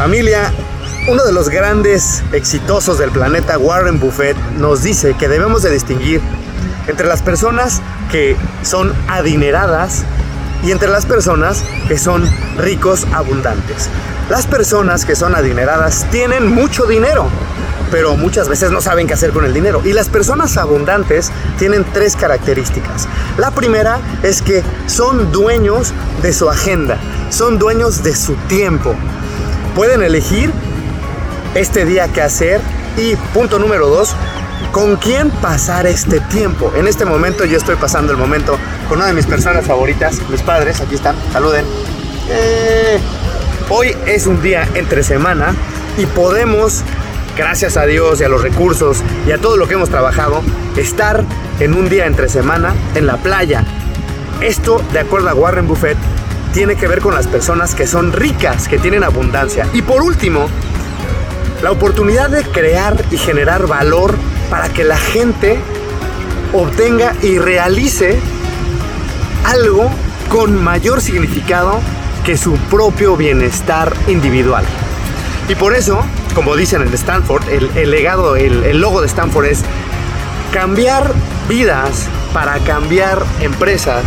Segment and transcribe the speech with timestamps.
[0.00, 0.50] Familia,
[1.08, 6.22] uno de los grandes exitosos del planeta, Warren Buffett, nos dice que debemos de distinguir
[6.86, 10.04] entre las personas que son adineradas
[10.64, 12.26] y entre las personas que son
[12.56, 13.90] ricos abundantes.
[14.30, 17.28] Las personas que son adineradas tienen mucho dinero,
[17.90, 19.82] pero muchas veces no saben qué hacer con el dinero.
[19.84, 23.06] Y las personas abundantes tienen tres características.
[23.36, 25.92] La primera es que son dueños
[26.22, 26.96] de su agenda,
[27.28, 28.96] son dueños de su tiempo.
[29.74, 30.50] Pueden elegir
[31.54, 32.60] este día qué hacer
[32.96, 34.14] y punto número dos,
[34.72, 36.72] con quién pasar este tiempo.
[36.76, 40.42] En este momento yo estoy pasando el momento con una de mis personas favoritas, mis
[40.42, 41.64] padres, aquí están, saluden.
[42.28, 42.98] Eh,
[43.68, 45.54] hoy es un día entre semana
[45.96, 46.82] y podemos,
[47.36, 50.42] gracias a Dios y a los recursos y a todo lo que hemos trabajado,
[50.76, 51.24] estar
[51.60, 53.64] en un día entre semana en la playa.
[54.40, 55.98] Esto, de acuerdo a Warren Buffett,
[56.52, 59.66] tiene que ver con las personas que son ricas, que tienen abundancia.
[59.72, 60.48] Y por último,
[61.62, 64.14] la oportunidad de crear y generar valor
[64.48, 65.58] para que la gente
[66.52, 68.18] obtenga y realice
[69.44, 69.90] algo
[70.28, 71.80] con mayor significado
[72.24, 74.64] que su propio bienestar individual.
[75.48, 76.04] Y por eso,
[76.34, 79.64] como dicen en Stanford, el, legado, el, el logo de Stanford es
[80.52, 81.12] cambiar
[81.48, 84.04] vidas para cambiar empresas,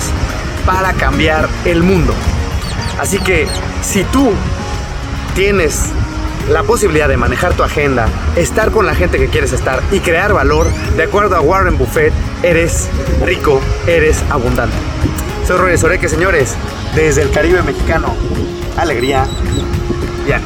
[0.65, 2.13] para cambiar el mundo.
[2.99, 3.47] Así que
[3.81, 4.31] si tú
[5.35, 5.89] tienes
[6.49, 10.33] la posibilidad de manejar tu agenda, estar con la gente que quieres estar y crear
[10.33, 12.13] valor, de acuerdo a Warren Buffett,
[12.43, 12.89] eres
[13.25, 14.75] rico, eres abundante.
[15.47, 16.55] Soy Roger Soreque, señores,
[16.95, 18.13] desde el Caribe mexicano.
[18.77, 19.25] Alegría.
[20.27, 20.41] Ya.